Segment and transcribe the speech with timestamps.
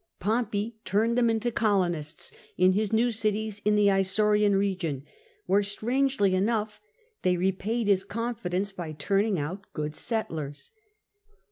[0.19, 5.03] Pompey turned them into colonists in his new cities in the Isaurian region,
[5.45, 6.81] where, strangely enough,
[7.21, 10.71] they repaid his confidence by turning out good settlers.